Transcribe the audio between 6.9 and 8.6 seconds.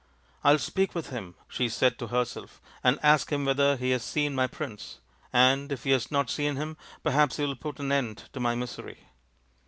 perhaps he will put an end to my